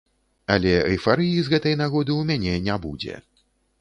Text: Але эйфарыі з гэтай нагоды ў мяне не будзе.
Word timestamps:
Але 0.53 0.71
эйфарыі 0.93 1.37
з 1.49 1.53
гэтай 1.55 1.77
нагоды 1.83 2.11
ў 2.15 2.21
мяне 2.33 2.57
не 2.69 2.79
будзе. 2.87 3.21